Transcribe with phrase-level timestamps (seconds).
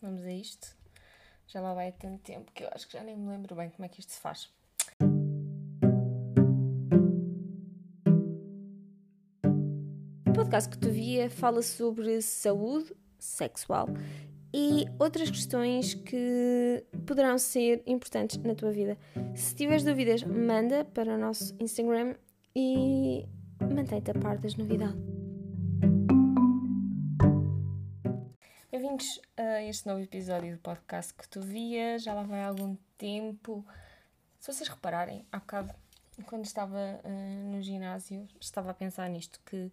[0.00, 0.76] Vamos a isto.
[1.48, 3.68] Já lá vai há tanto tempo que eu acho que já nem me lembro bem
[3.70, 4.48] como é que isto se faz.
[10.28, 13.88] O podcast que tu via fala sobre saúde sexual
[14.54, 18.96] e outras questões que poderão ser importantes na tua vida.
[19.34, 22.14] Se tiveres dúvidas, manda para o nosso Instagram
[22.54, 23.26] e
[23.60, 24.96] mantém-te a par das novidades.
[28.70, 29.20] Bem-vindos
[29.62, 31.98] este novo episódio do podcast que tu via.
[31.98, 33.64] Já lá vai algum tempo.
[34.38, 35.74] Se vocês repararem, há bocado,
[36.26, 39.72] quando estava uh, no ginásio, estava a pensar nisto, que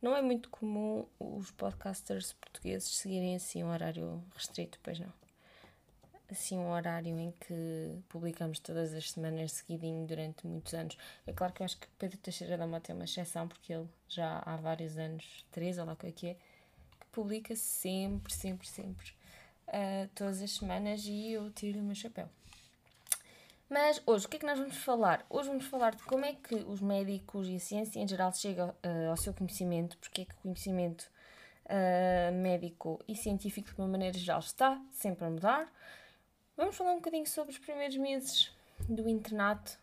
[0.00, 5.12] não é muito comum os podcasters portugueses seguirem assim um horário restrito, pois não.
[6.30, 10.96] Assim, um horário em que publicamos todas as semanas seguidinho durante muitos anos.
[11.26, 13.86] É claro que eu acho que Pedro Teixeira da Mota é uma exceção, porque ele
[14.08, 16.36] já há vários anos, três ou lá o que é que é,
[17.12, 19.12] publica sempre, sempre, sempre,
[19.68, 22.28] uh, todas as semanas e eu tiro o meu chapéu.
[23.68, 25.24] Mas hoje, o que é que nós vamos falar?
[25.30, 28.68] Hoje vamos falar de como é que os médicos e a ciência em geral chegam
[28.68, 31.10] uh, ao seu conhecimento, porque é que o conhecimento
[31.66, 35.72] uh, médico e científico, de uma maneira geral, está sempre a mudar.
[36.54, 38.52] Vamos falar um bocadinho sobre os primeiros meses
[38.88, 39.78] do internato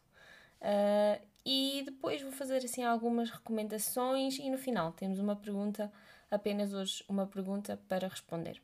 [0.62, 5.92] uh, e depois vou fazer assim algumas recomendações e no final temos uma pergunta,
[6.32, 8.62] apenas hoje uma pergunta para responder.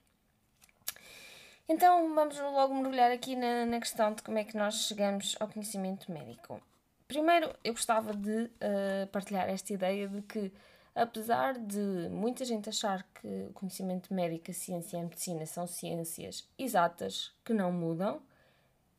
[1.67, 5.47] Então vamos logo mergulhar aqui na, na questão de como é que nós chegamos ao
[5.47, 6.61] conhecimento médico.
[7.07, 10.51] Primeiro, eu gostava de uh, partilhar esta ideia de que,
[10.93, 15.65] apesar de muita gente achar que o conhecimento médico, a ciência e a medicina são
[15.67, 18.21] ciências exatas que não mudam,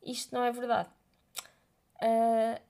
[0.02, 0.88] isto não é verdade.
[1.96, 2.60] Uh,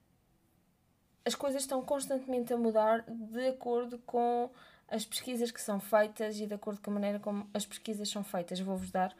[1.24, 4.50] as coisas estão constantemente a mudar de acordo com
[4.88, 8.22] as pesquisas que são feitas e de acordo com a maneira como as pesquisas são
[8.22, 8.60] feitas.
[8.60, 9.14] Vou-vos dar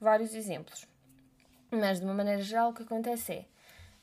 [0.00, 0.86] vários exemplos.
[1.70, 3.46] Mas, de uma maneira geral, o que acontece é,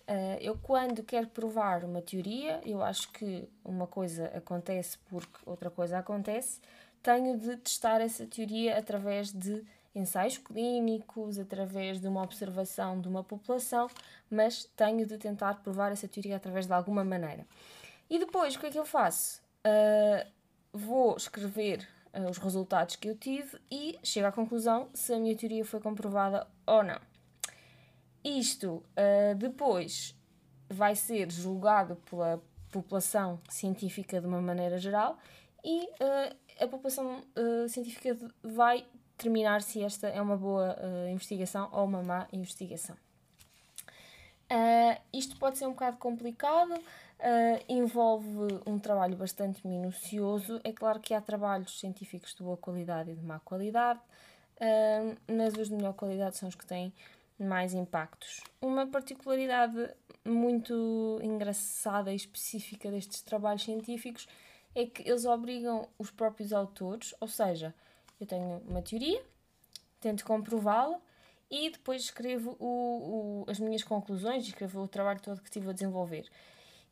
[0.08, 5.69] uh, eu quando quero provar uma teoria, eu acho que uma coisa acontece porque outra
[5.69, 6.59] coisa acontece,
[7.03, 9.63] tenho de testar essa teoria através de
[9.94, 13.88] ensaios clínicos, através de uma observação de uma população,
[14.30, 17.46] mas tenho de tentar provar essa teoria através de alguma maneira.
[18.09, 19.41] E depois, o que é que eu faço?
[19.66, 20.38] Uh,
[20.74, 25.35] vou escrever uh, os resultados que eu tive e chego à conclusão se a minha
[25.35, 27.00] teoria foi comprovada ou não.
[28.24, 30.16] Isto uh, depois
[30.69, 32.41] vai ser julgado pela
[32.72, 35.18] população científica de uma maneira geral
[35.63, 37.24] e uh, a população
[37.69, 38.86] científica vai
[39.18, 40.75] determinar se esta é uma boa
[41.09, 42.97] investigação ou uma má investigação.
[45.13, 46.74] isto pode ser um bocado complicado,
[47.19, 50.62] Uh, envolve um trabalho bastante minucioso.
[50.63, 55.53] É claro que há trabalhos científicos de boa qualidade e de má qualidade, uh, mas
[55.56, 56.94] os de melhor qualidade são os que têm
[57.38, 58.41] mais impactos.
[58.62, 59.94] Uma particularidade
[60.25, 64.25] muito engraçada e específica destes trabalhos científicos
[64.74, 67.75] é que eles obrigam os próprios autores, ou seja,
[68.19, 69.22] eu tenho uma teoria,
[70.00, 71.00] tento comprová-la
[71.51, 75.74] e depois escrevo o, o, as minhas conclusões, escrevo o trabalho todo que estive a
[75.74, 76.30] desenvolver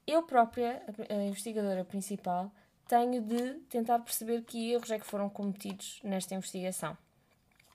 [0.07, 2.50] eu própria, a investigadora principal,
[2.88, 6.97] tenho de tentar perceber que erros é que foram cometidos nesta investigação.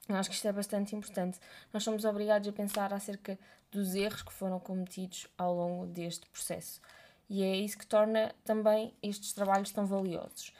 [0.08, 1.38] Eu acho que isto é bastante importante.
[1.72, 3.38] Nós somos obrigados a pensar acerca
[3.70, 6.80] dos erros que foram cometidos ao longo deste processo.
[7.28, 10.52] E é isso que torna também estes trabalhos tão valiosos.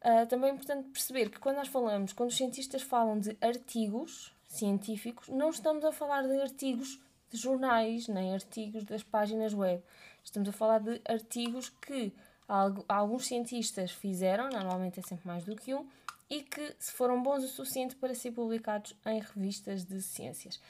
[0.00, 4.34] Uh, também é importante perceber que quando nós falamos, quando os cientistas falam de artigos
[4.46, 7.00] científicos, não estamos a falar de artigos
[7.30, 9.82] de jornais, nem artigos das páginas web.
[10.28, 12.12] Estamos a falar de artigos que
[12.86, 15.88] alguns cientistas fizeram, normalmente é sempre mais do que um,
[16.28, 20.60] e que foram bons o suficiente para ser publicados em revistas de ciências.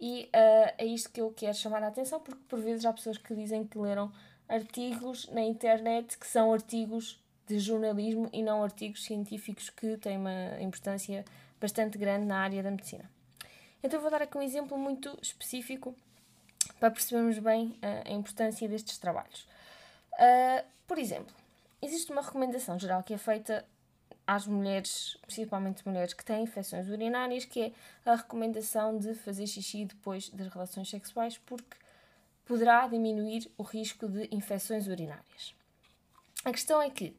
[0.00, 3.18] E uh, é isto que eu quero chamar a atenção, porque por vezes há pessoas
[3.18, 4.10] que dizem que leram
[4.48, 10.58] artigos na internet que são artigos de jornalismo e não artigos científicos que têm uma
[10.58, 11.22] importância
[11.60, 13.10] bastante grande na área da medicina.
[13.82, 15.94] Então vou dar aqui um exemplo muito específico
[16.82, 19.46] para percebermos bem uh, a importância destes trabalhos.
[20.14, 21.32] Uh, por exemplo,
[21.80, 23.64] existe uma recomendação geral que é feita
[24.26, 27.72] às mulheres, principalmente mulheres que têm infecções urinárias, que é
[28.04, 31.76] a recomendação de fazer xixi depois das relações sexuais, porque
[32.44, 35.54] poderá diminuir o risco de infecções urinárias.
[36.44, 37.16] A questão é que,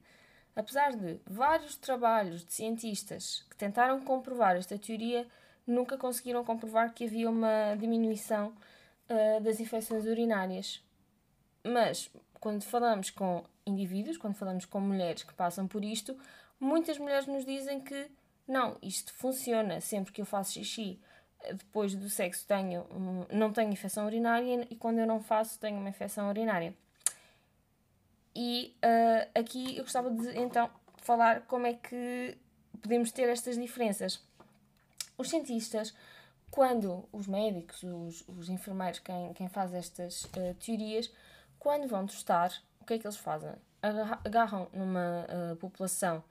[0.58, 5.26] apesar de vários trabalhos de cientistas que tentaram comprovar esta teoria,
[5.66, 8.54] nunca conseguiram comprovar que havia uma diminuição
[9.10, 10.84] uh, das infecções urinárias.
[11.64, 12.10] Mas
[12.40, 16.18] quando falamos com indivíduos, quando falamos com mulheres que passam por isto,
[16.60, 18.10] muitas mulheres nos dizem que
[18.48, 21.00] não, isto funciona sempre que eu faço xixi.
[21.48, 22.86] depois do sexo tenho,
[23.32, 26.74] não tenho infecção urinária e quando eu não faço tenho uma infecção urinária.
[28.36, 32.38] E uh, aqui eu gostava de então falar como é que
[32.82, 34.22] podemos ter estas diferenças.
[35.18, 35.94] Os cientistas,
[36.54, 41.12] quando os médicos, os, os enfermeiros, quem, quem faz estas uh, teorias,
[41.58, 43.52] quando vão testar, o que é que eles fazem?
[44.24, 46.24] Agarram numa uh, população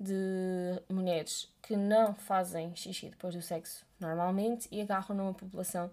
[0.00, 5.90] de mulheres que não fazem xixi depois do sexo normalmente e agarram numa população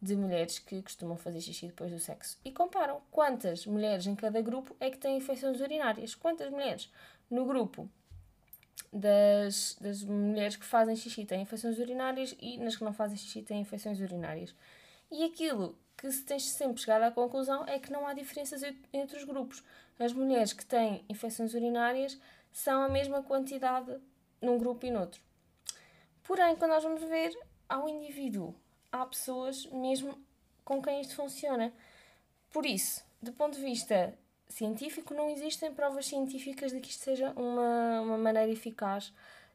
[0.00, 2.38] de mulheres que costumam fazer xixi depois do sexo.
[2.42, 6.14] E comparam quantas mulheres em cada grupo é que têm infecções urinárias.
[6.14, 6.90] Quantas mulheres
[7.30, 7.86] no grupo
[8.96, 13.42] das, das mulheres que fazem xixi têm infecções urinárias e nas que não fazem xixi
[13.42, 14.54] têm infecções urinárias.
[15.10, 18.62] E aquilo que se tem sempre chegado à conclusão é que não há diferenças
[18.92, 19.62] entre os grupos.
[19.98, 22.18] As mulheres que têm infecções urinárias
[22.52, 23.96] são a mesma quantidade
[24.40, 25.20] num grupo e noutro.
[26.22, 27.32] Porém, quando nós vamos ver
[27.68, 28.54] ao indivíduo,
[28.90, 30.18] há pessoas mesmo
[30.64, 31.72] com quem isto funciona.
[32.50, 34.16] Por isso, do ponto de vista
[34.48, 39.12] científico, não existem provas científicas de que isto seja uma, uma maneira eficaz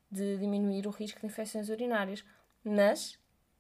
[0.10, 2.24] de diminuir o risco de infecções urinárias.
[2.64, 3.18] Mas,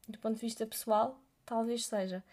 [0.07, 2.24] do ponto de vista pessoal, talvez seja.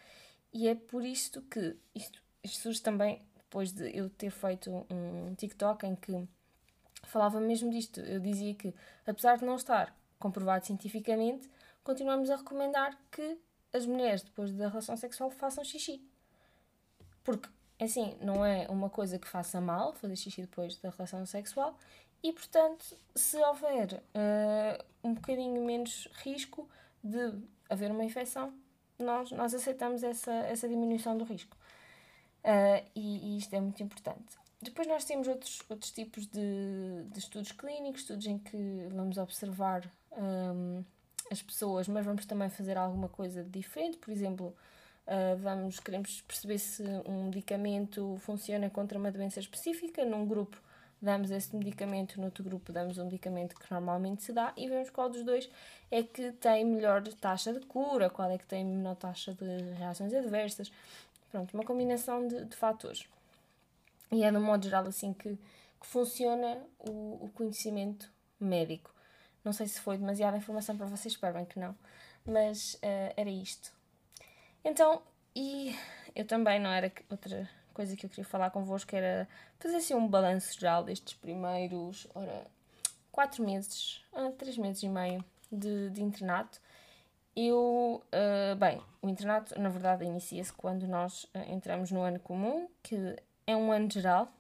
[0.53, 5.35] E é por isto que isto, isto surge também depois de eu ter feito um
[5.35, 6.29] TikTok em que
[7.05, 8.01] falava mesmo disto.
[8.01, 8.75] Eu dizia que,
[9.07, 11.49] apesar de não estar comprovado cientificamente,
[11.83, 13.39] continuamos a recomendar que
[13.73, 16.03] as mulheres, depois da relação sexual, façam xixi.
[17.25, 17.49] Porque,
[17.81, 21.79] assim, não é uma coisa que faça mal fazer xixi depois da relação sexual
[22.23, 22.85] e, portanto,
[23.15, 26.69] se houver uh, um bocadinho menos risco
[27.03, 27.33] de
[27.71, 28.53] haver uma infecção,
[28.99, 31.57] nós, nós aceitamos essa, essa diminuição do risco.
[32.45, 34.37] Uh, e, e, isto é muito importante.
[34.61, 39.89] Depois nós temos outros, outros tipos de, de estudos clínicos, estudos em que vamos observar
[40.13, 40.83] um,
[41.31, 43.99] as pessoas, mas vamos também fazer alguma coisa diferente.
[43.99, 44.57] Por exemplo,
[45.09, 50.05] uh, vamos, queremos perceber se um medicamento funciona contra uma doença específica.
[50.05, 50.61] Num grupo
[51.01, 54.91] damos esse medicamento, no outro grupo damos um medicamento que normalmente se dá e vemos
[54.91, 55.49] qual dos dois
[55.91, 60.13] é que tem melhor taxa de cura, qual é que tem menor taxa de reações
[60.13, 60.71] adversas.
[61.31, 63.07] Pronto, uma combinação de, de fatores.
[64.11, 65.39] E é, de um modo geral, assim que,
[65.81, 68.11] que funciona o, o conhecimento
[68.41, 68.91] médico.
[69.45, 71.77] Não sei se foi demasiada informação para vocês, espero bem que não,
[72.25, 73.78] mas uh, era isto.
[74.69, 75.01] Então,
[75.35, 75.75] e
[76.15, 79.27] eu também, não era outra coisa que eu queria falar convosco, era
[79.59, 82.47] fazer assim um balanço geral destes primeiros, ora,
[83.11, 86.61] quatro meses, ah, três meses e meio de, de internato.
[87.35, 92.69] Eu, uh, bem, o internato, na verdade, inicia-se quando nós uh, entramos no ano comum,
[92.83, 93.17] que
[93.47, 94.31] é um ano geral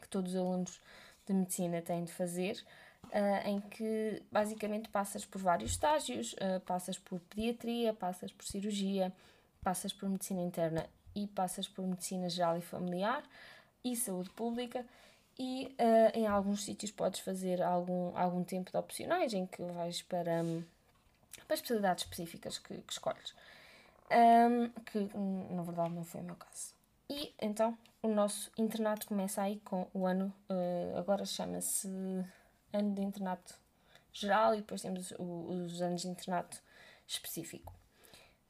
[0.00, 0.80] que todos os alunos
[1.26, 2.64] de medicina têm de fazer,
[3.06, 9.12] uh, em que basicamente passas por vários estágios, passas por pediatria, passas por cirurgia,
[9.62, 13.22] passas por medicina interna e passas por medicina geral e familiar
[13.84, 14.84] e saúde pública
[15.38, 20.02] e uh, em alguns sítios podes fazer algum, algum tempo de opcionais em que vais
[20.02, 20.64] para, um,
[21.46, 23.34] para especialidades específicas que, que escolhes.
[24.10, 25.10] Um, que
[25.54, 26.74] na verdade não foi o meu caso.
[27.08, 31.88] E então o nosso internato começa aí com o ano, uh, agora chama-se
[32.72, 33.54] ano de internato
[34.12, 36.60] geral e depois temos o, os anos de internato
[37.06, 37.72] específico.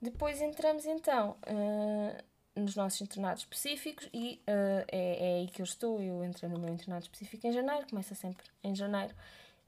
[0.00, 5.64] Depois entramos então uh, nos nossos internatos específicos e uh, é, é aí que eu
[5.64, 6.00] estou.
[6.00, 9.14] Eu entrei no meu internato específico em janeiro, começa sempre em janeiro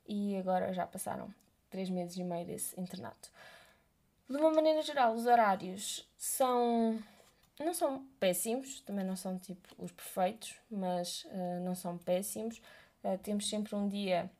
[0.06, 1.32] e agora já passaram
[1.68, 3.30] três meses e meio desse internato.
[4.28, 7.02] De uma maneira geral, os horários são
[7.58, 12.62] não são péssimos, também não são tipo os perfeitos, mas uh, não são péssimos.
[13.22, 14.30] Temos sempre um dia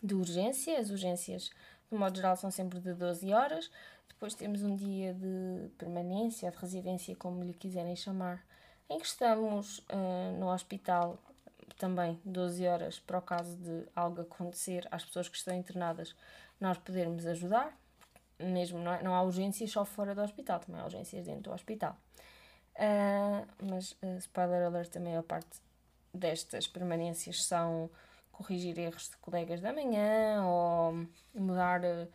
[0.00, 1.50] de urgência, as urgências,
[1.90, 3.68] de modo geral, são sempre de 12 horas.
[4.24, 8.42] Depois temos um dia de permanência, de residência, como lhe quiserem chamar,
[8.88, 11.18] em que estamos uh, no hospital
[11.76, 16.16] também 12 horas para o caso de algo acontecer às pessoas que estão internadas,
[16.58, 17.78] nós podermos ajudar.
[18.38, 21.52] Mesmo não, é, não há urgências só fora do hospital, também há urgências dentro do
[21.52, 21.94] hospital.
[22.76, 25.60] Uh, mas, uh, spoiler alert, também a parte
[26.14, 27.90] destas permanências são
[28.32, 32.08] corrigir erros de colegas da manhã ou mudar uh,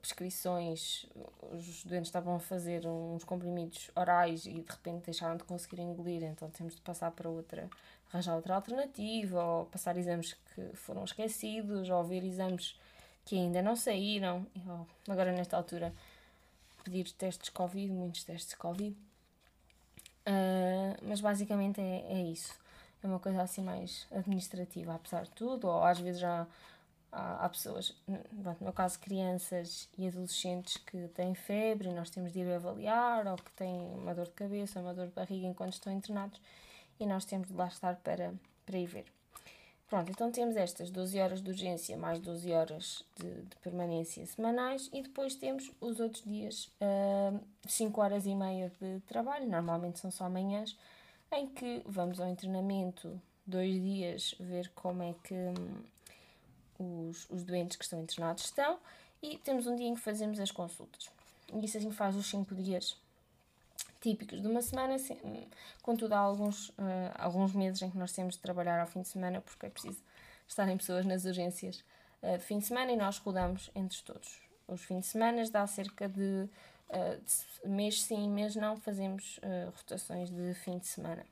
[0.00, 1.06] prescrições.
[1.52, 6.22] Os doentes estavam a fazer uns comprimidos orais e de repente deixaram de conseguir engolir,
[6.22, 7.68] então temos de passar para outra,
[8.12, 12.78] arranjar outra alternativa, ou passar exames que foram esquecidos, ou ver exames
[13.24, 14.46] que ainda não saíram.
[15.08, 15.92] Agora, nesta altura,
[16.84, 18.96] pedir testes Covid, muitos testes Covid.
[20.26, 22.58] Uh, mas basicamente é, é isso.
[23.02, 26.46] É uma coisa assim mais administrativa, apesar de tudo, ou às vezes já
[27.12, 32.32] há, há pessoas, no meu caso crianças e adolescentes que têm febre e nós temos
[32.32, 35.72] de ir avaliar, ou que têm uma dor de cabeça, uma dor de barriga enquanto
[35.72, 36.40] estão internados
[36.98, 39.06] e nós temos de lá estar para, para ir ver.
[39.88, 44.88] Pronto, então temos estas 12 horas de urgência mais 12 horas de, de permanência semanais
[44.92, 50.08] e depois temos os outros dias, uh, 5 horas e meia de trabalho, normalmente são
[50.08, 50.78] só manhãs,
[51.32, 55.82] em que vamos ao internamento dois dias ver como é que um,
[56.80, 58.78] os, os doentes que estão internados estão
[59.22, 61.10] e temos um dia em que fazemos as consultas.
[61.52, 62.96] E isso assim faz os 5 dias
[64.00, 64.96] típicos de uma semana,
[65.82, 66.74] contudo há alguns, uh,
[67.16, 70.02] alguns meses em que nós temos de trabalhar ao fim de semana porque é preciso
[70.48, 71.84] estarem pessoas nas urgências
[72.22, 74.40] uh, de fim de semana e nós rodamos entre todos.
[74.66, 76.48] Os fins de semana dá cerca de,
[76.88, 77.20] uh,
[77.62, 79.38] de mês sim, mês não, fazemos
[79.76, 81.26] rotações de fim de semana.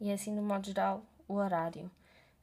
[0.00, 1.90] E é assim, no modo geral, o horário.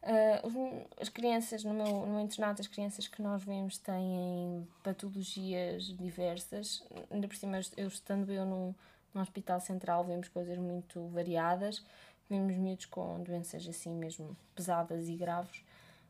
[0.07, 6.81] Uh, as crianças, no meu, no internato, as crianças que nós vemos têm patologias diversas.
[7.11, 8.73] Ainda por cima, eu estando eu num,
[9.13, 11.83] no Hospital Central vemos coisas muito variadas,
[12.29, 15.61] vemos miúdos com doenças assim mesmo pesadas e graves.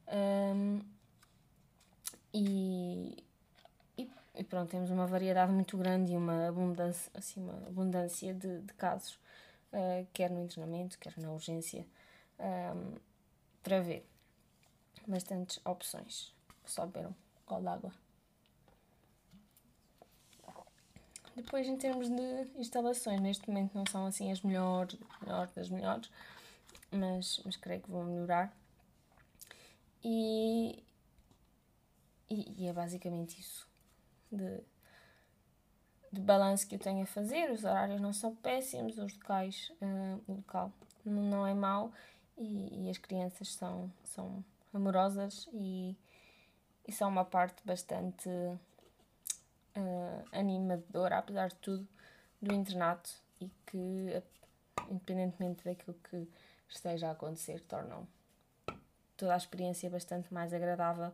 [0.08, 0.80] Um,
[2.32, 3.24] e,
[3.98, 8.62] e, e, pronto, temos uma variedade muito grande e uma abundância, assim, uma abundância de,
[8.62, 9.16] de casos,
[9.74, 11.84] uh, quer no internamento, quer na urgência,
[12.40, 13.07] um,
[13.68, 14.08] para ver.
[15.06, 16.34] Bastantes opções.
[16.66, 17.14] Só beber um
[17.46, 17.92] gol d'água.
[21.36, 26.10] Depois, em termos de instalações, neste momento não são assim as melhores, melhores das melhores,
[26.92, 28.52] mas, mas creio que vão melhorar.
[30.04, 30.84] E,
[32.30, 33.68] e, e é basicamente isso
[34.32, 34.62] de,
[36.12, 37.52] de balanço que eu tenho a fazer.
[37.52, 40.72] Os horários não são péssimos, os locais, uh, o local
[41.06, 41.94] não é mau
[42.38, 45.96] e, e, as crianças são, são amorosas e,
[46.88, 51.88] e são uma parte bastante uh, animadora, apesar de tudo,
[52.42, 53.10] do internato
[53.42, 54.24] e que,
[54.90, 56.28] independentemente daquilo que
[56.70, 58.08] esteja a acontecer, tornam
[59.16, 61.12] toda a experiência bastante mais agradável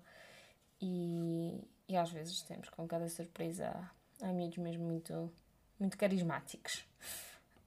[0.81, 3.73] e, e às vezes temos com cada surpresa
[4.21, 5.31] amigos mesmo muito,
[5.79, 6.85] muito carismáticos.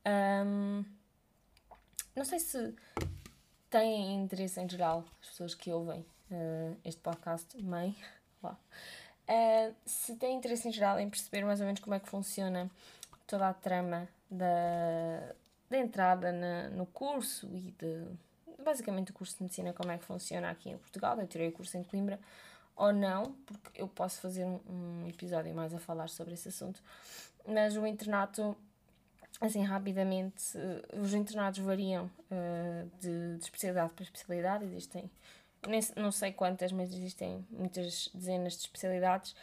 [0.06, 0.84] Um,
[2.14, 2.74] não sei se
[3.70, 7.96] têm interesse em geral as pessoas que ouvem uh, este podcast, mãe,
[8.42, 8.58] lá.
[9.28, 12.70] Uh, se tem interesse em geral em perceber mais ou menos como é que funciona
[13.26, 15.34] toda a trama da,
[15.68, 18.04] da entrada na, no curso e de
[18.62, 21.52] basicamente o curso de medicina, como é que funciona aqui em Portugal, eu tirei o
[21.52, 22.18] curso em Coimbra
[22.74, 26.82] ou não, porque eu posso fazer um, um episódio mais a falar sobre esse assunto,
[27.46, 28.56] mas o internato
[29.40, 30.56] assim rapidamente,
[31.00, 35.10] os internatos variam uh, de, de, especialidade para especialidade, existem
[35.96, 39.34] não sei quantas, mas existem muitas dezenas de especialidades.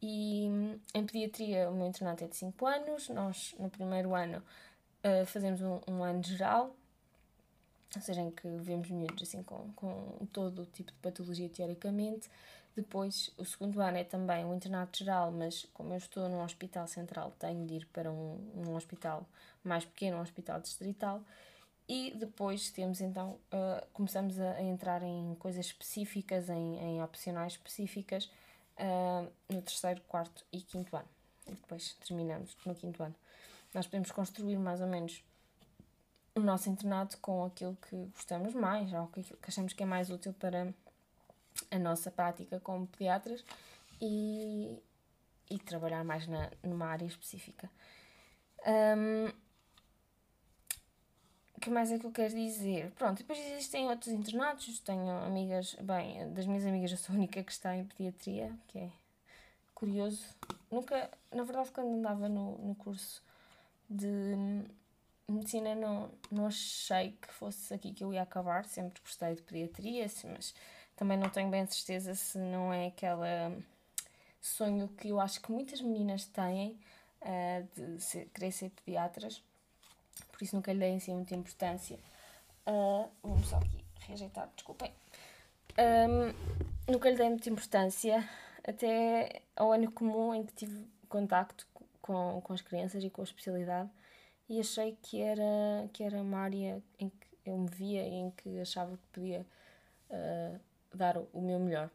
[0.00, 3.08] E hum, em pediatria, o meu internato é de 5 anos.
[3.08, 4.42] Nós, no primeiro ano,
[5.04, 6.74] uh, fazemos um, um, ano geral,
[7.94, 12.28] ou seja, em que vemos miúdos assim, com, com todo o tipo de patologia, teoricamente.
[12.74, 16.86] Depois, o segundo ano é também um internato geral, mas como eu estou num hospital
[16.86, 19.26] central, tenho de ir para um, um hospital
[19.62, 21.22] mais pequeno, um hospital distrital.
[21.86, 27.52] E depois temos então, uh, começamos a, a, entrar em coisas específicas, em, em opcionais
[27.52, 28.30] específicas,
[28.78, 31.08] uh, no terceiro, quarto e quinto ano.
[31.46, 33.14] E depois terminamos no quinto ano.
[33.74, 35.22] Nós podemos construir mais ou menos
[36.34, 40.08] o nosso internato com aquilo que gostamos mais, ou que, que achamos que é mais
[40.08, 40.72] útil para
[41.72, 43.44] a nossa prática como pediatras
[44.00, 44.80] e,
[45.50, 47.68] e trabalhar mais na, numa área específica.
[48.64, 49.32] Um,
[51.62, 52.90] que mais é que eu quero dizer?
[52.92, 57.42] Pronto, depois existem outros internatos, tenho amigas, bem, das minhas amigas eu sou a única
[57.42, 58.90] que está em pediatria, que é
[59.72, 60.24] curioso.
[60.68, 63.22] Nunca, na verdade, quando andava no, no curso
[63.88, 64.64] de
[65.28, 70.06] medicina, não, não achei que fosse aqui que eu ia acabar, sempre gostei de pediatria,
[70.24, 70.52] mas
[70.96, 73.56] também não tenho bem certeza se não é aquela
[74.40, 76.78] sonho que eu acho que muitas meninas têm
[77.22, 79.42] uh, de ser, querer ser pediatras
[80.42, 81.96] por isso nunca lhe dei assim muita importância.
[82.66, 84.92] Uh, vamos só aqui rejeitar, desculpem.
[85.78, 88.28] Um, nunca lhe dei muita importância,
[88.66, 91.66] até ao ano comum em que tive contacto
[92.00, 93.88] com, com as crianças e com a especialidade
[94.48, 98.30] e achei que era, que era uma área em que eu me via e em
[98.32, 99.46] que achava que podia
[100.10, 100.60] uh,
[100.96, 101.90] dar o, meu melhor.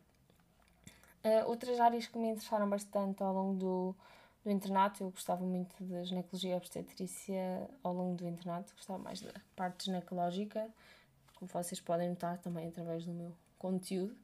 [1.24, 3.96] Uh, outras áreas que me interessaram bastante ao longo do,
[4.44, 5.04] do internato.
[5.04, 9.86] Eu gostava muito da ginecologia e obstetrícia ao longo do internato, gostava mais da parte
[9.86, 10.68] ginecológica,
[11.36, 14.16] como vocês podem notar também através do meu conteúdo.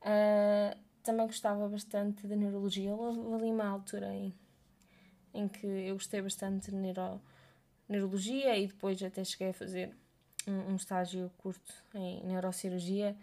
[0.00, 2.94] Uh, também gostava bastante de neurologia.
[2.94, 4.34] Houve ali uma altura em,
[5.32, 7.20] em que eu gostei bastante de neuro,
[7.88, 9.94] neurologia e depois até cheguei a fazer
[10.48, 13.16] um, um estágio curto em neurocirurgia.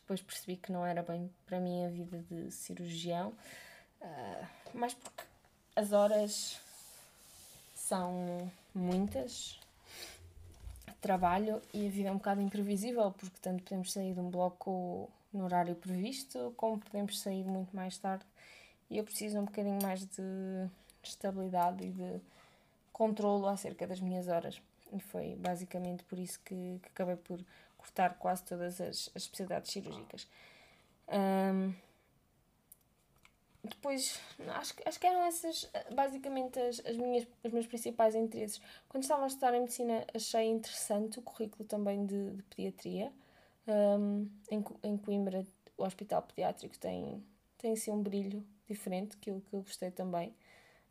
[0.00, 3.32] Depois percebi que não era bem para mim a vida de cirurgião,
[4.00, 5.22] uh, mas porque
[5.74, 6.60] as horas
[7.74, 9.60] são muitas,
[11.00, 15.08] trabalho e a vida é um bocado imprevisível, porque tanto podemos sair de um bloco
[15.32, 18.24] no horário previsto, como podemos sair muito mais tarde.
[18.90, 20.68] E eu preciso um bocadinho mais de
[21.02, 22.20] estabilidade e de
[22.92, 24.60] controlo acerca das minhas horas.
[24.92, 27.40] E foi basicamente por isso que, que acabei por
[27.86, 30.26] cortar quase todas as, as especialidades cirúrgicas.
[31.08, 31.72] Um,
[33.62, 38.60] depois, acho, acho que eram essas basicamente as, as minhas, os meus principais interesses.
[38.88, 43.12] Quando estava a estudar em medicina, achei interessante o currículo também de, de pediatria.
[43.66, 45.44] Um, em, em Coimbra,
[45.76, 47.24] o hospital pediátrico tem,
[47.58, 50.34] tem assim um brilho diferente, que eu, que eu gostei também.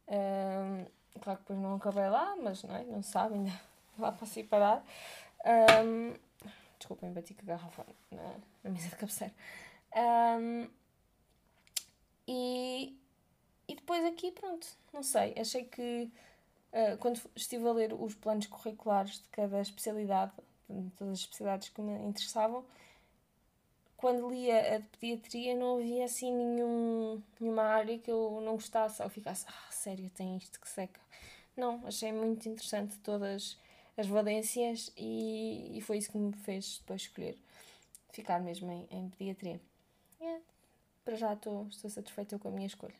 [0.07, 0.85] Um,
[1.21, 2.83] claro que depois não acabei lá, mas não, é?
[2.83, 3.61] não sabe, ainda
[3.97, 4.85] lá passei parar.
[5.45, 6.13] Um,
[6.77, 9.33] desculpem, bati com a garrafa na, na mesa de cabeceira.
[9.95, 10.69] Um,
[12.27, 12.97] e,
[13.67, 16.11] e depois aqui, pronto, não sei, achei que
[16.73, 20.31] uh, quando estive a ler os planos curriculares de cada especialidade,
[20.69, 22.65] de todas as especialidades que me interessavam,
[23.97, 29.01] quando lia a de pediatria não havia assim nenhum, nenhuma área que eu não gostasse
[29.01, 30.99] ou ficasse, ah, sério, tem isto que seca.
[31.55, 33.57] Não, achei muito interessante todas
[33.97, 37.37] as valências e, e foi isso que me fez depois escolher
[38.11, 39.59] ficar mesmo em, em pediatria.
[40.19, 40.41] Yeah
[41.05, 42.95] para já estou, estou satisfeita com a minha escolha.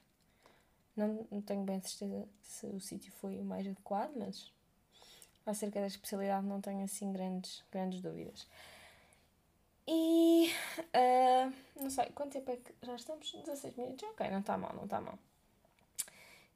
[0.95, 4.49] Não, não tenho bem certeza se o sítio foi o mais adequado, mas
[5.45, 8.47] acerca da especialidade não tenho assim grandes, grandes dúvidas.
[9.87, 13.31] E uh, não sei, quanto tempo é que já estamos?
[13.31, 14.07] 16 minutos?
[14.09, 15.17] Ok, não está mal, não está mal.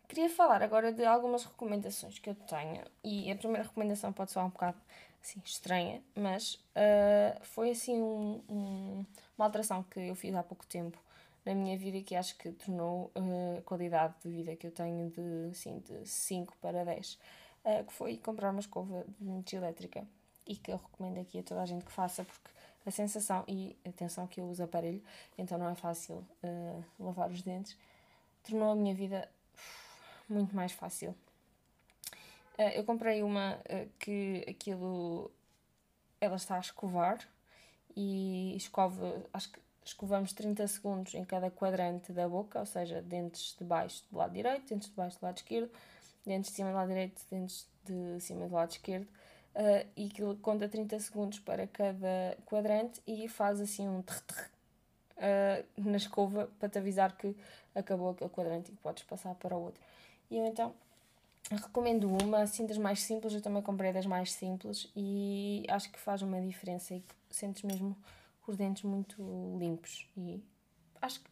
[0.09, 2.83] Queria falar agora de algumas recomendações que eu tenho.
[3.03, 4.75] E a primeira recomendação pode soar um bocado
[5.21, 9.05] assim, estranha, mas uh, foi assim um, um,
[9.37, 10.97] uma alteração que eu fiz há pouco tempo
[11.45, 15.11] na minha vida que acho que tornou uh, a qualidade de vida que eu tenho
[15.11, 17.17] de, assim, de 5 para 10, uh,
[17.65, 20.03] eh, que foi comprar uma escova de elétrica
[20.47, 22.49] e que eu recomendo aqui a toda a gente que faça porque
[22.83, 25.03] a sensação e atenção que eu uso aparelho,
[25.37, 26.25] então não é fácil
[26.97, 27.77] lavar os dentes,
[28.41, 29.29] tornou a minha vida
[30.29, 31.15] muito mais fácil.
[32.75, 33.59] eu comprei uma
[33.99, 35.31] que aquilo
[36.21, 37.19] ela está a escovar
[37.95, 43.55] e escova, acho que escovamos 30 segundos em cada quadrante da boca, ou seja, dentes
[43.57, 45.71] de baixo do lado direito, dentes de baixo do lado esquerdo,
[46.25, 49.05] dentes de cima do lado direito, dentes de cima do lado esquerdo,
[49.55, 54.49] uh, e aquilo conta 30 segundos para cada quadrante e faz assim um trrr
[55.17, 57.35] uh, na escova para te avisar que
[57.73, 59.81] acabou aquele quadrante e que podes passar para o outro.
[60.29, 60.73] E eu então
[61.49, 65.99] recomendo uma, assim das mais simples, eu também comprei das mais simples e acho que
[65.99, 67.95] faz uma diferença e sentes mesmo
[68.45, 69.21] os dentes muito
[69.57, 70.07] limpos.
[70.17, 70.43] E
[71.01, 71.29] acho que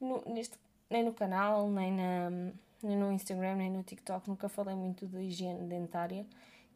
[0.00, 0.58] no, neste,
[0.88, 2.30] nem no canal, nem, na,
[2.82, 6.26] nem no Instagram, nem no TikTok nunca falei muito de higiene dentária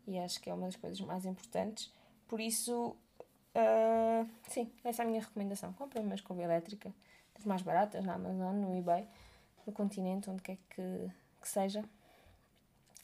[0.06, 1.92] e acho que é uma das coisas mais importantes.
[2.26, 2.96] Por isso,
[3.54, 5.72] uh, sim, essa é a minha recomendação.
[5.74, 6.92] Comprem uma escova elétrica,
[7.34, 9.06] das mais baratas, na Amazon, no eBay,
[9.66, 11.10] no continente, onde quer que,
[11.42, 11.84] que seja.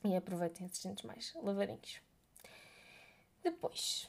[0.05, 2.01] E aproveitem esses dentes mais lavadinhos.
[3.42, 4.09] Depois,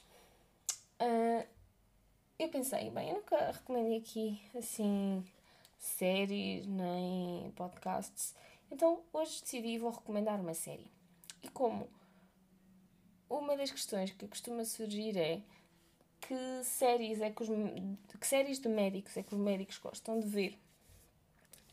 [1.00, 1.46] uh,
[2.38, 5.24] eu pensei, bem, eu nunca recomendei aqui assim
[5.78, 8.34] séries nem podcasts,
[8.70, 10.90] então hoje decidi vou recomendar uma série.
[11.42, 11.88] E como
[13.28, 15.42] uma das questões que costuma surgir é
[16.20, 20.26] que séries é que os que séries de médicos é que os médicos gostam de
[20.26, 20.58] ver.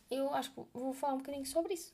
[0.10, 1.92] Eu acho que vou falar um bocadinho sobre isso.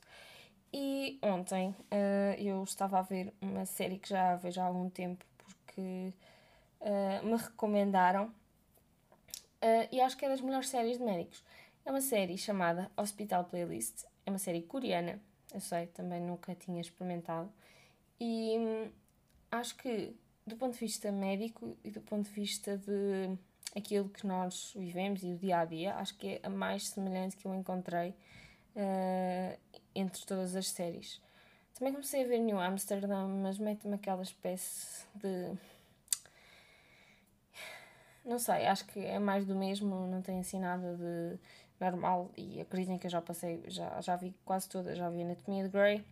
[0.76, 5.24] E ontem uh, eu estava a ver uma série que já vejo há algum tempo
[5.38, 6.12] porque
[6.80, 8.34] uh, me recomendaram
[9.64, 11.42] Uh, e acho que é das melhores séries de médicos.
[11.86, 14.04] É uma série chamada Hospital Playlist.
[14.26, 15.18] É uma série coreana.
[15.54, 17.50] Eu sei, também nunca tinha experimentado.
[18.20, 18.90] E hum,
[19.50, 20.14] acho que,
[20.46, 23.38] do ponto de vista médico e do ponto de vista de
[23.74, 27.34] aquilo que nós vivemos e o dia a dia, acho que é a mais semelhante
[27.34, 28.14] que eu encontrei
[28.76, 29.58] uh,
[29.94, 31.20] entre todas as séries.
[31.74, 35.56] Também comecei a ver New Amsterdam, mas mete-me aquela espécie de
[38.24, 41.38] não sei, acho que é mais do mesmo, não tem assim nada de
[41.78, 45.64] normal e acreditem que eu já passei, já, já vi quase toda, já vi Anatomia
[45.64, 46.04] de Grey,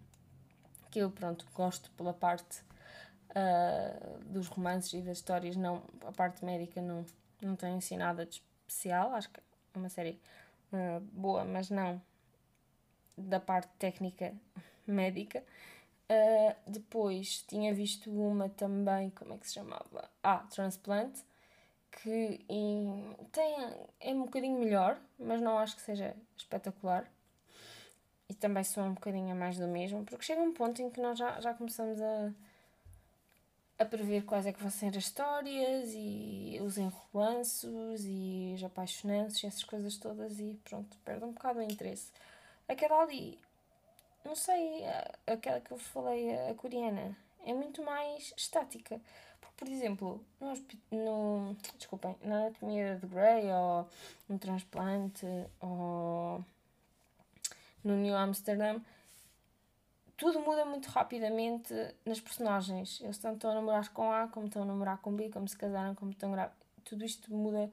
[0.90, 2.62] que eu, pronto, gosto pela parte
[3.30, 7.06] uh, dos romances e das histórias, não, a parte médica não,
[7.40, 10.20] não tem assim nada de especial, acho que é uma série
[10.70, 12.00] uh, boa, mas não
[13.16, 14.34] da parte técnica
[14.86, 15.44] médica.
[16.10, 20.10] Uh, depois tinha visto uma também, como é que se chamava?
[20.22, 21.16] Ah, Transplant,
[21.90, 23.54] que em, tem,
[24.00, 27.10] é um bocadinho melhor, mas não acho que seja espetacular.
[28.28, 31.00] E também sou um bocadinho a mais do mesmo, porque chega um ponto em que
[31.00, 32.32] nós já, já começamos a,
[33.78, 39.42] a prever quais é que vão ser as histórias e os enrolanços e os apaixonantes
[39.42, 42.10] e essas coisas todas e pronto, perde um bocado o interesse.
[42.72, 43.38] Aquela ali
[44.24, 44.84] não sei,
[45.26, 49.00] aquela que eu falei, a coreana, é muito mais estática.
[49.40, 50.54] Porque, por exemplo, no,
[50.90, 53.88] no desculpem, na anatomia de Grey ou
[54.28, 55.26] no transplante
[55.60, 56.44] ou
[57.82, 58.80] no New Amsterdam,
[60.16, 63.00] tudo muda muito rapidamente nas personagens.
[63.00, 65.56] Eles tanto estão a namorar com A, como estão a namorar com B, como se
[65.56, 66.50] casaram, como estão a
[66.84, 67.70] Tudo isto muda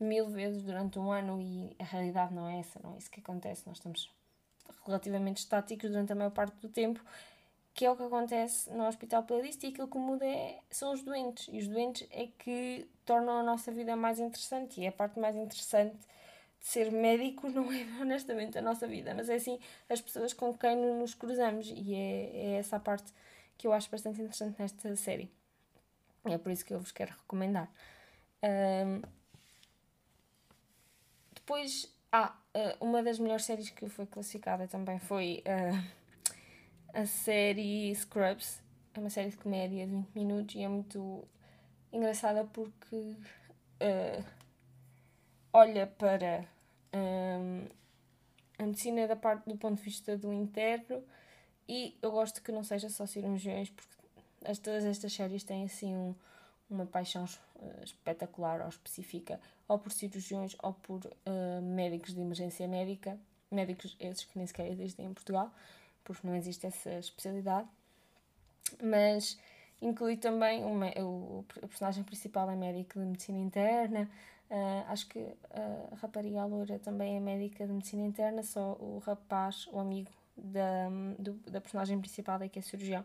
[0.00, 3.20] mil vezes durante um ano e a realidade não é essa, não é isso que
[3.20, 3.68] acontece.
[3.68, 4.10] Nós estamos
[4.84, 7.02] relativamente estáticos durante a maior parte do tempo,
[7.74, 11.02] que é o que acontece no Hospital Playlist e aquilo que muda é, são os
[11.02, 11.48] doentes.
[11.52, 15.18] E os doentes é que tornam a nossa vida mais interessante e é a parte
[15.18, 20.00] mais interessante de ser médico não é honestamente a nossa vida, mas é assim as
[20.00, 23.12] pessoas com quem nos cruzamos e é, é essa a parte
[23.58, 25.30] que eu acho bastante interessante nesta série.
[26.24, 27.68] É por isso que eu vos quero recomendar.
[28.42, 29.02] Um,
[31.34, 35.92] depois ah, eh, uma das melhores séries que foi classificada também foi uh,
[36.92, 38.62] a série Scrubs.
[38.94, 41.26] É uma série de comédia de 20 minutos e é muito
[41.90, 44.24] engraçada porque uh,
[45.54, 46.46] olha para
[46.94, 47.66] um,
[48.58, 51.02] a medicina da parte do ponto de vista do interno
[51.66, 53.96] e eu gosto que não seja só cirurgiões porque
[54.44, 56.14] as, todas estas séries têm assim um,
[56.72, 62.66] uma paixão uh, espetacular ou específica ou por cirurgiões ou por uh, médicos de emergência
[62.66, 63.18] médica,
[63.50, 65.50] médicos esses que nem sequer existem em Portugal,
[66.04, 67.68] porque não existe essa especialidade,
[68.82, 69.38] mas
[69.80, 74.10] inclui também uma, o, o personagem principal é médico de medicina interna,
[74.50, 79.02] uh, acho que a rapariga a loira também é médica de medicina interna, só o
[79.04, 83.04] rapaz, o amigo da, do, da personagem principal é que é cirurgião.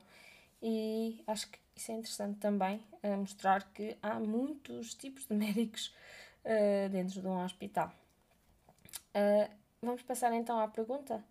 [0.62, 5.96] E acho que isso é interessante também, uh, mostrar que há muitos tipos de médicos
[6.44, 7.94] uh, dentro de um hospital.
[9.14, 11.24] Uh, vamos passar então à pergunta.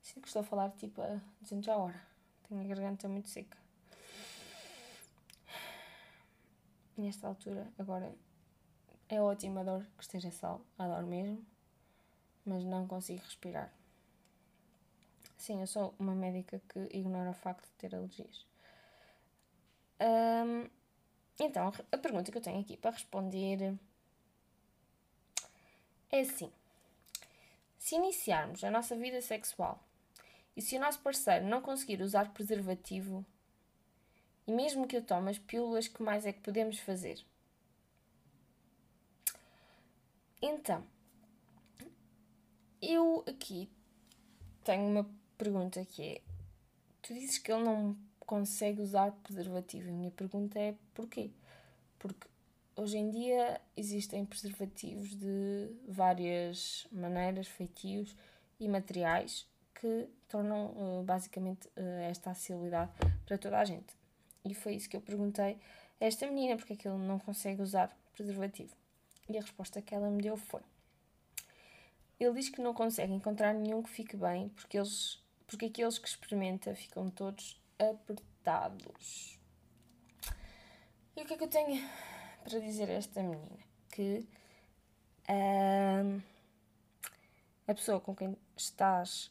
[0.00, 2.00] Sinto que estou a falar tipo a 200 a hora.
[2.48, 3.58] Tenho a garganta muito seca.
[6.96, 8.14] Nesta altura, agora
[9.08, 11.44] é ótimo, adoro que esteja sal, adoro mesmo,
[12.44, 13.72] mas não consigo respirar.
[15.38, 18.51] Sim, eu sou uma médica que ignora o facto de ter alergias.
[20.02, 20.68] Um,
[21.38, 23.78] então, a pergunta que eu tenho aqui para responder
[26.10, 26.52] é assim:
[27.78, 29.80] se iniciarmos a nossa vida sexual
[30.56, 33.24] e se o nosso parceiro não conseguir usar preservativo,
[34.46, 37.24] e mesmo que eu tome as pílulas, que mais é que podemos fazer?
[40.40, 40.84] Então,
[42.80, 43.70] eu aqui
[44.64, 46.20] tenho uma pergunta que é:
[47.00, 47.96] tu dizes que ele não
[48.32, 49.90] consegue usar preservativo.
[49.90, 51.30] A minha pergunta é porquê?
[51.98, 52.26] Porque
[52.74, 58.16] Hoje em dia existem preservativos de várias maneiras, feitios
[58.58, 62.90] e materiais que tornam uh, basicamente uh, esta acessibilidade
[63.26, 63.94] para toda a gente.
[64.46, 65.58] E foi isso que eu perguntei
[66.00, 68.74] a esta menina, porque é que ele não consegue usar preservativo.
[69.28, 70.62] E a resposta que ela me deu foi:
[72.18, 76.08] ele diz que não consegue encontrar nenhum que fique bem, porque, eles, porque aqueles que
[76.08, 79.38] experimenta ficam todos apertados.
[81.16, 81.82] E o que é que eu tenho
[82.42, 83.58] para dizer a esta menina
[83.90, 84.26] que
[85.28, 86.22] uh,
[87.66, 89.30] a pessoa com quem estás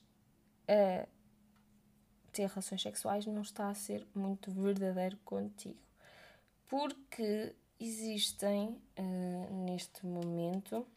[0.68, 1.08] a
[2.32, 5.82] ter relações sexuais não está a ser muito verdadeiro contigo.
[6.68, 10.88] Porque existem uh, neste momento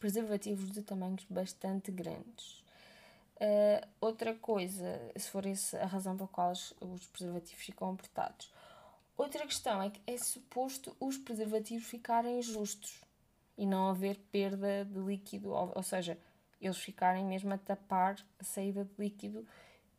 [0.00, 2.64] preservativos de tamanhos bastante grandes.
[3.40, 8.52] Uh, outra coisa, se for essa a razão pela qual os, os preservativos ficam apertados,
[9.20, 13.02] Outra questão é que é suposto os preservativos ficarem justos
[13.54, 16.16] e não haver perda de líquido, ou, ou seja,
[16.58, 19.46] eles ficarem mesmo a tapar a saída de líquido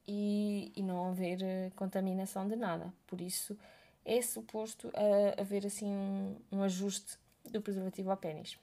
[0.08, 2.92] e, e não haver uh, contaminação de nada.
[3.06, 3.56] Por isso
[4.04, 8.58] é suposto uh, haver assim um, um ajuste do preservativo ao pênis.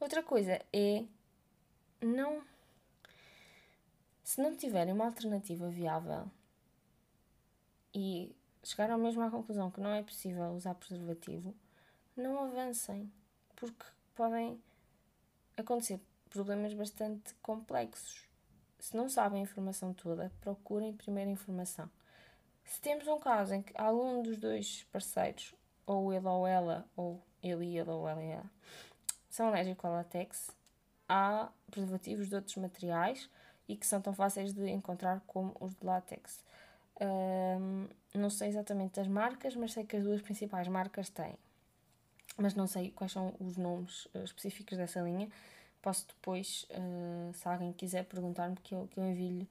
[0.00, 1.04] Outra coisa é
[2.00, 2.42] não
[4.30, 6.30] se não tiverem uma alternativa viável
[7.92, 11.52] e chegaram mesmo à conclusão que não é possível usar preservativo,
[12.16, 13.12] não avancem,
[13.56, 14.62] porque podem
[15.56, 18.28] acontecer problemas bastante complexos.
[18.78, 21.90] Se não sabem a informação toda, procurem primeiro a informação.
[22.62, 25.52] Se temos um caso em que algum dos dois parceiros,
[25.84, 28.50] ou ele ou ela, ou ele e ele ou ela e ela,
[29.28, 30.56] são alérgicos ao látex,
[31.08, 33.28] há preservativos de outros materiais
[33.70, 36.44] e que são tão fáceis de encontrar como os de látex.
[37.00, 41.36] Um, não sei exatamente as marcas, mas sei que as duas principais marcas têm.
[42.36, 45.28] Mas não sei quais são os nomes uh, específicos dessa linha.
[45.80, 49.46] Posso depois, uh, se alguém quiser perguntar-me, que eu, que eu envio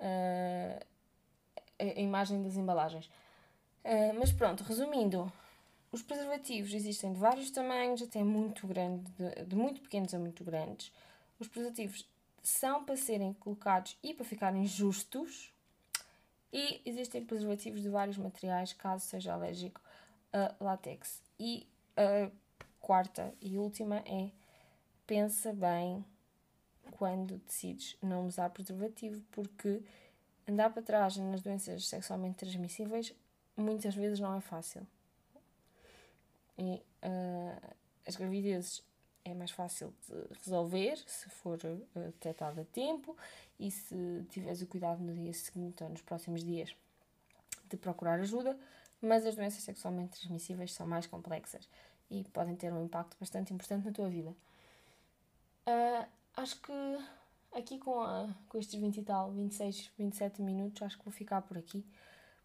[0.00, 0.84] uh,
[1.78, 3.08] a, a imagem das embalagens.
[4.18, 5.32] mas pronto, resumindo,
[5.92, 10.42] os preservativos existem de vários tamanhos, até muito grande, de, de, muito pequenos a muito
[10.42, 10.92] grandes.
[11.38, 12.08] Os preservativos
[12.42, 15.52] são para serem colocados e para ficarem justos.
[16.52, 19.80] E existem preservativos de vários materiais, caso seja alérgico
[20.32, 21.22] a látex.
[21.38, 22.30] E a
[22.80, 24.30] quarta e última é
[25.06, 26.04] pensa bem
[26.92, 29.82] quando decides não usar preservativo, porque
[30.48, 33.14] andar para trás nas doenças sexualmente transmissíveis
[33.56, 34.86] muitas vezes não é fácil.
[36.58, 37.74] E uh,
[38.06, 38.82] as gravidezes
[39.24, 41.58] é mais fácil de resolver se for
[41.94, 43.16] detectado a tempo
[43.58, 46.74] e se tiveres o cuidado no dia seguinte ou nos próximos dias
[47.68, 48.58] de procurar ajuda,
[49.00, 51.68] mas as doenças sexualmente transmissíveis são mais complexas
[52.10, 54.30] e podem ter um impacto bastante importante na tua vida.
[55.66, 56.06] Uh,
[56.36, 56.72] acho que
[57.52, 61.40] aqui com, a, com estes 20 e tal, 26, 27 minutos, acho que vou ficar
[61.42, 61.84] por aqui,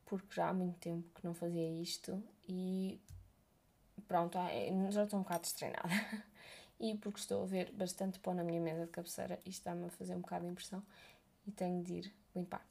[0.05, 2.99] porque já há muito tempo que não fazia isto e
[4.07, 5.89] pronto, é, já estou um bocado destreinada.
[6.79, 9.89] e porque estou a ver bastante pó na minha mesa de cabeceira e está-me a
[9.89, 10.83] fazer um bocado de impressão
[11.47, 12.65] e tenho de ir limpar.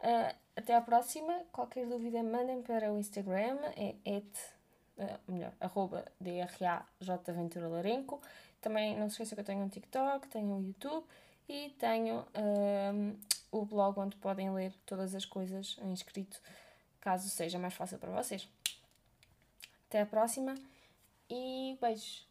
[0.00, 1.42] Uh, até à próxima.
[1.52, 4.38] Qualquer dúvida, mandem para o Instagram, é et,
[4.96, 6.04] uh, melhor, arroba.
[8.60, 11.06] Também não se esqueça que eu tenho um TikTok, tenho um YouTube
[11.48, 13.16] e tenho um,
[13.50, 16.40] o blog onde podem ler todas as coisas em escrito,
[17.00, 18.48] caso seja mais fácil para vocês.
[19.88, 20.54] Até a próxima
[21.30, 22.27] e beijos!